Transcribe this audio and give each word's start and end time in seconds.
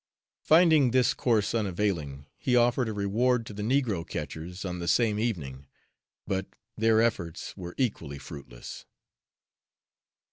Finding 0.41 0.89
this 0.89 1.13
course 1.13 1.53
unavailing, 1.53 2.25
he 2.39 2.55
offered 2.55 2.89
a 2.89 2.91
reward 2.91 3.45
to 3.45 3.53
the 3.53 3.61
negro 3.61 4.03
catchers, 4.03 4.65
on 4.65 4.79
the 4.79 4.87
same 4.87 5.19
evening, 5.19 5.67
but 6.25 6.47
their 6.75 6.99
efforts 6.99 7.55
were 7.55 7.75
equally 7.77 8.17
fruitless. 8.17 8.87